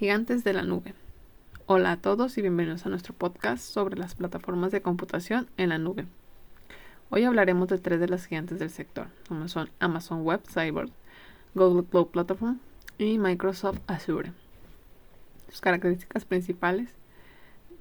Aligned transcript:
Gigantes 0.00 0.44
de 0.44 0.54
la 0.54 0.62
nube. 0.62 0.94
Hola 1.66 1.92
a 1.92 1.96
todos 1.98 2.38
y 2.38 2.40
bienvenidos 2.40 2.86
a 2.86 2.88
nuestro 2.88 3.12
podcast 3.12 3.62
sobre 3.62 3.98
las 3.98 4.14
plataformas 4.14 4.72
de 4.72 4.80
computación 4.80 5.46
en 5.58 5.68
la 5.68 5.76
nube. 5.76 6.06
Hoy 7.10 7.24
hablaremos 7.24 7.68
de 7.68 7.76
tres 7.76 8.00
de 8.00 8.08
las 8.08 8.24
gigantes 8.24 8.58
del 8.58 8.70
sector, 8.70 9.08
como 9.28 9.46
son 9.48 9.68
Amazon 9.78 10.22
Web 10.22 10.40
Cyber, 10.48 10.88
Google 11.54 11.84
Cloud 11.84 12.06
Platform 12.06 12.60
y 12.96 13.18
Microsoft 13.18 13.80
Azure. 13.88 14.32
Sus 15.50 15.60
características 15.60 16.24
principales 16.24 16.88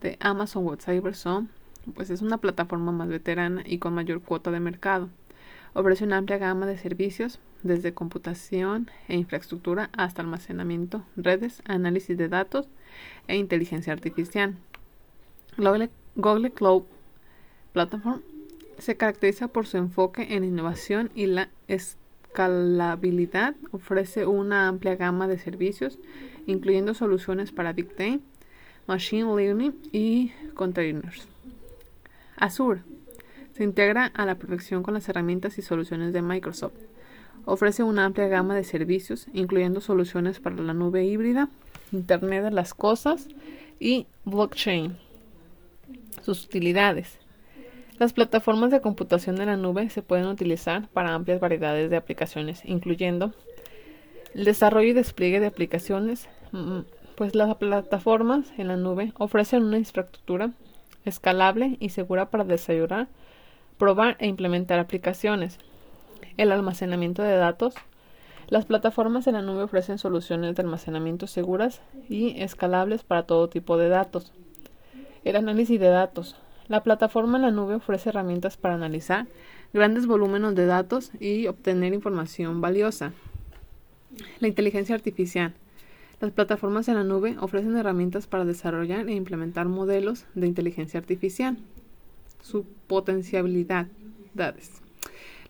de 0.00 0.16
Amazon 0.18 0.64
Web 0.64 0.80
Cyber 0.80 1.14
son, 1.14 1.50
pues 1.94 2.08
es 2.08 2.22
una 2.22 2.38
plataforma 2.38 2.92
más 2.92 3.08
veterana 3.08 3.62
y 3.66 3.76
con 3.76 3.92
mayor 3.92 4.22
cuota 4.22 4.50
de 4.50 4.60
mercado. 4.60 5.10
Ofrece 5.74 6.04
una 6.04 6.16
amplia 6.16 6.38
gama 6.38 6.64
de 6.64 6.78
servicios 6.78 7.40
desde 7.66 7.94
computación 7.94 8.90
e 9.08 9.16
infraestructura 9.16 9.90
hasta 9.96 10.22
almacenamiento, 10.22 11.04
redes, 11.16 11.62
análisis 11.66 12.16
de 12.16 12.28
datos 12.28 12.68
e 13.28 13.36
inteligencia 13.36 13.92
artificial. 13.92 14.54
Google, 15.56 16.50
Cloud 16.50 16.84
Platform 17.72 18.22
se 18.78 18.96
caracteriza 18.96 19.48
por 19.48 19.66
su 19.66 19.76
enfoque 19.76 20.34
en 20.34 20.44
innovación 20.44 21.10
y 21.14 21.26
la 21.26 21.50
escalabilidad. 21.68 23.54
Ofrece 23.72 24.26
una 24.26 24.68
amplia 24.68 24.96
gama 24.96 25.28
de 25.28 25.38
servicios, 25.38 25.98
incluyendo 26.46 26.94
soluciones 26.94 27.52
para 27.52 27.72
Big 27.72 27.90
Data, 27.96 28.20
Machine 28.86 29.34
Learning 29.34 29.74
y 29.92 30.32
containers. 30.54 31.26
Azure 32.36 32.82
se 33.52 33.64
integra 33.64 34.06
a 34.14 34.26
la 34.26 34.34
perfección 34.34 34.82
con 34.82 34.94
las 34.94 35.08
herramientas 35.08 35.56
y 35.58 35.62
soluciones 35.62 36.12
de 36.12 36.20
Microsoft 36.20 36.74
Ofrece 37.46 37.84
una 37.84 38.04
amplia 38.04 38.26
gama 38.26 38.56
de 38.56 38.64
servicios, 38.64 39.28
incluyendo 39.32 39.80
soluciones 39.80 40.40
para 40.40 40.56
la 40.56 40.74
nube 40.74 41.04
híbrida, 41.04 41.48
Internet 41.92 42.42
de 42.42 42.50
las 42.50 42.74
Cosas 42.74 43.28
y 43.78 44.08
blockchain. 44.24 44.98
Sus 46.22 46.44
utilidades. 46.44 47.20
Las 48.00 48.12
plataformas 48.12 48.72
de 48.72 48.80
computación 48.80 49.36
de 49.36 49.46
la 49.46 49.56
nube 49.56 49.88
se 49.90 50.02
pueden 50.02 50.26
utilizar 50.26 50.88
para 50.88 51.14
amplias 51.14 51.38
variedades 51.38 51.88
de 51.88 51.96
aplicaciones, 51.96 52.62
incluyendo 52.64 53.32
el 54.34 54.44
desarrollo 54.44 54.88
y 54.88 54.92
despliegue 54.92 55.38
de 55.38 55.46
aplicaciones, 55.46 56.28
mm, 56.50 56.80
pues 57.14 57.36
las 57.36 57.54
plataformas 57.54 58.52
en 58.58 58.66
la 58.66 58.76
nube 58.76 59.12
ofrecen 59.18 59.62
una 59.62 59.78
infraestructura 59.78 60.50
escalable 61.04 61.76
y 61.78 61.90
segura 61.90 62.28
para 62.28 62.42
desarrollar, 62.42 63.06
probar 63.78 64.16
e 64.18 64.26
implementar 64.26 64.80
aplicaciones 64.80 65.60
el 66.36 66.52
almacenamiento 66.52 67.22
de 67.22 67.36
datos. 67.36 67.74
Las 68.48 68.64
plataformas 68.64 69.26
en 69.26 69.34
la 69.34 69.42
nube 69.42 69.62
ofrecen 69.62 69.98
soluciones 69.98 70.54
de 70.54 70.62
almacenamiento 70.62 71.26
seguras 71.26 71.80
y 72.08 72.40
escalables 72.40 73.02
para 73.02 73.24
todo 73.24 73.48
tipo 73.48 73.76
de 73.76 73.88
datos. 73.88 74.32
El 75.24 75.36
análisis 75.36 75.80
de 75.80 75.88
datos. 75.88 76.36
La 76.68 76.82
plataforma 76.82 77.38
en 77.38 77.42
la 77.42 77.50
nube 77.50 77.74
ofrece 77.74 78.10
herramientas 78.10 78.56
para 78.56 78.74
analizar 78.74 79.26
grandes 79.72 80.06
volúmenes 80.06 80.54
de 80.54 80.66
datos 80.66 81.10
y 81.20 81.46
obtener 81.46 81.94
información 81.94 82.60
valiosa. 82.60 83.12
La 84.40 84.48
inteligencia 84.48 84.94
artificial. 84.94 85.54
Las 86.20 86.30
plataformas 86.30 86.88
en 86.88 86.94
la 86.94 87.04
nube 87.04 87.36
ofrecen 87.40 87.76
herramientas 87.76 88.26
para 88.26 88.44
desarrollar 88.44 89.08
e 89.08 89.14
implementar 89.14 89.66
modelos 89.66 90.24
de 90.34 90.46
inteligencia 90.46 90.98
artificial. 90.98 91.58
Su 92.42 92.64
potencialidad. 92.86 93.88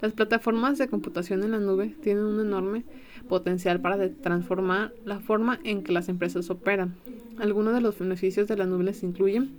Las 0.00 0.12
plataformas 0.12 0.78
de 0.78 0.88
computación 0.88 1.42
en 1.42 1.52
la 1.52 1.58
nube 1.58 1.94
tienen 2.02 2.24
un 2.24 2.40
enorme 2.40 2.84
potencial 3.28 3.80
para 3.80 4.10
transformar 4.10 4.92
la 5.04 5.20
forma 5.20 5.58
en 5.64 5.82
que 5.82 5.92
las 5.92 6.08
empresas 6.08 6.50
operan. 6.50 6.96
Algunos 7.38 7.74
de 7.74 7.80
los 7.80 7.98
beneficios 7.98 8.46
de 8.48 8.56
la 8.56 8.66
nube 8.66 8.84
les 8.84 9.02
incluyen 9.02 9.52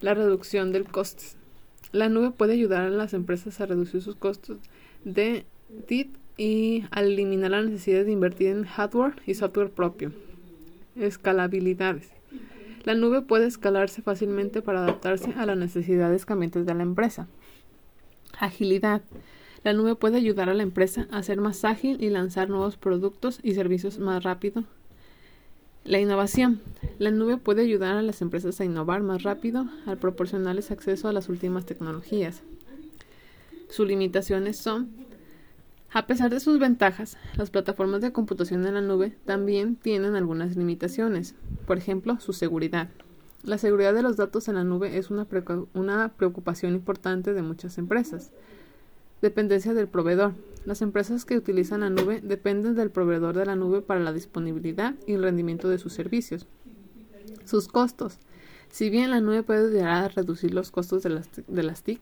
la 0.00 0.14
reducción 0.14 0.72
del 0.72 0.84
costo. 0.84 1.22
La 1.92 2.08
nube 2.08 2.30
puede 2.30 2.54
ayudar 2.54 2.84
a 2.84 2.90
las 2.90 3.14
empresas 3.14 3.60
a 3.60 3.66
reducir 3.66 4.02
sus 4.02 4.16
costos 4.16 4.58
de 5.04 5.44
TIT 5.86 6.16
y 6.36 6.84
a 6.90 7.00
eliminar 7.00 7.50
la 7.50 7.62
necesidad 7.62 8.04
de 8.04 8.12
invertir 8.12 8.48
en 8.48 8.64
hardware 8.64 9.14
y 9.26 9.34
software 9.34 9.70
propio. 9.70 10.12
Escalabilidades. 10.96 12.10
La 12.84 12.94
nube 12.94 13.22
puede 13.22 13.46
escalarse 13.46 14.02
fácilmente 14.02 14.62
para 14.62 14.82
adaptarse 14.82 15.34
a 15.36 15.44
las 15.46 15.58
necesidades 15.58 16.24
cambiantes 16.24 16.64
de 16.64 16.74
la 16.74 16.82
empresa. 16.82 17.26
Agilidad. 18.38 19.02
La 19.68 19.74
nube 19.74 19.96
puede 19.96 20.16
ayudar 20.16 20.48
a 20.48 20.54
la 20.54 20.62
empresa 20.62 21.06
a 21.10 21.22
ser 21.22 21.42
más 21.42 21.62
ágil 21.62 22.02
y 22.02 22.08
lanzar 22.08 22.48
nuevos 22.48 22.78
productos 22.78 23.38
y 23.42 23.52
servicios 23.52 23.98
más 23.98 24.24
rápido. 24.24 24.64
La 25.84 26.00
innovación. 26.00 26.62
La 26.98 27.10
nube 27.10 27.36
puede 27.36 27.60
ayudar 27.60 27.98
a 27.98 28.00
las 28.00 28.22
empresas 28.22 28.58
a 28.58 28.64
innovar 28.64 29.02
más 29.02 29.24
rápido 29.24 29.68
al 29.84 29.98
proporcionarles 29.98 30.70
acceso 30.70 31.06
a 31.06 31.12
las 31.12 31.28
últimas 31.28 31.66
tecnologías. 31.66 32.40
Sus 33.68 33.86
limitaciones 33.86 34.56
son, 34.56 34.88
a 35.92 36.06
pesar 36.06 36.30
de 36.30 36.40
sus 36.40 36.58
ventajas, 36.58 37.18
las 37.36 37.50
plataformas 37.50 38.00
de 38.00 38.10
computación 38.10 38.66
en 38.66 38.72
la 38.72 38.80
nube 38.80 39.18
también 39.26 39.76
tienen 39.76 40.14
algunas 40.14 40.56
limitaciones. 40.56 41.34
Por 41.66 41.76
ejemplo, 41.76 42.18
su 42.20 42.32
seguridad. 42.32 42.88
La 43.42 43.58
seguridad 43.58 43.92
de 43.92 44.02
los 44.02 44.16
datos 44.16 44.48
en 44.48 44.54
la 44.54 44.64
nube 44.64 44.96
es 44.96 45.10
una, 45.10 45.26
preocupación 46.16 46.72
importante 46.72 47.34
de 47.34 47.42
muchas 47.42 47.76
empresas. 47.76 48.32
Dependencia 49.20 49.74
del 49.74 49.88
proveedor. 49.88 50.34
Las 50.64 50.82
empresas 50.82 51.24
que 51.24 51.36
utilizan 51.36 51.80
la 51.80 51.90
nube 51.90 52.20
dependen 52.22 52.74
del 52.74 52.90
proveedor 52.90 53.36
de 53.36 53.46
la 53.46 53.56
nube 53.56 53.80
para 53.80 54.00
la 54.00 54.12
disponibilidad 54.12 54.94
y 55.06 55.14
el 55.14 55.22
rendimiento 55.22 55.68
de 55.68 55.78
sus 55.78 55.92
servicios. 55.92 56.46
Sus 57.44 57.68
costos. 57.68 58.18
Si 58.70 58.90
bien 58.90 59.10
la 59.10 59.20
nube 59.20 59.42
puede 59.42 59.68
ayudar 59.68 60.04
a 60.04 60.08
reducir 60.08 60.54
los 60.54 60.70
costos 60.70 61.02
de 61.02 61.10
las, 61.10 61.28
de 61.46 61.62
las 61.62 61.82
TIC, 61.82 62.00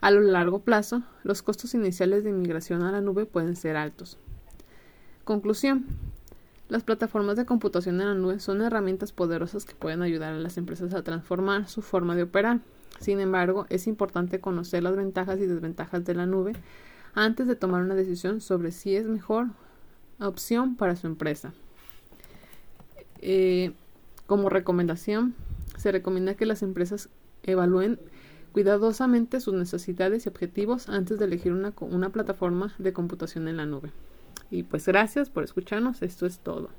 a 0.00 0.10
lo 0.10 0.20
largo 0.20 0.60
plazo, 0.60 1.02
los 1.22 1.42
costos 1.42 1.74
iniciales 1.74 2.24
de 2.24 2.30
inmigración 2.30 2.82
a 2.82 2.92
la 2.92 3.00
nube 3.00 3.26
pueden 3.26 3.56
ser 3.56 3.76
altos. 3.76 4.16
Conclusión. 5.24 5.86
Las 6.68 6.82
plataformas 6.82 7.36
de 7.36 7.46
computación 7.46 8.00
en 8.00 8.06
la 8.08 8.14
nube 8.14 8.40
son 8.40 8.62
herramientas 8.62 9.12
poderosas 9.12 9.64
que 9.64 9.74
pueden 9.74 10.02
ayudar 10.02 10.34
a 10.34 10.38
las 10.38 10.58
empresas 10.58 10.94
a 10.94 11.02
transformar 11.02 11.68
su 11.68 11.82
forma 11.82 12.14
de 12.14 12.24
operar. 12.24 12.60
Sin 13.00 13.20
embargo, 13.20 13.66
es 13.68 13.86
importante 13.86 14.40
conocer 14.40 14.82
las 14.82 14.96
ventajas 14.96 15.38
y 15.38 15.46
desventajas 15.46 16.04
de 16.04 16.14
la 16.14 16.26
nube 16.26 16.52
antes 17.14 17.46
de 17.46 17.56
tomar 17.56 17.82
una 17.82 17.94
decisión 17.94 18.40
sobre 18.40 18.72
si 18.72 18.96
es 18.96 19.06
mejor 19.06 19.48
opción 20.20 20.76
para 20.76 20.96
su 20.96 21.06
empresa. 21.06 21.52
Eh, 23.20 23.72
como 24.26 24.48
recomendación, 24.48 25.34
se 25.76 25.92
recomienda 25.92 26.34
que 26.34 26.46
las 26.46 26.62
empresas 26.62 27.08
evalúen 27.42 27.98
cuidadosamente 28.52 29.40
sus 29.40 29.54
necesidades 29.54 30.26
y 30.26 30.28
objetivos 30.28 30.88
antes 30.88 31.18
de 31.18 31.24
elegir 31.26 31.52
una, 31.52 31.72
una 31.80 32.10
plataforma 32.10 32.74
de 32.78 32.92
computación 32.92 33.48
en 33.48 33.56
la 33.56 33.66
nube. 33.66 33.92
Y 34.50 34.62
pues 34.62 34.86
gracias 34.86 35.30
por 35.30 35.44
escucharnos, 35.44 36.02
esto 36.02 36.26
es 36.26 36.38
todo. 36.38 36.70